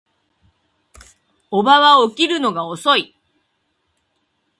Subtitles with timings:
[1.51, 3.15] 叔母は起きるのが遅い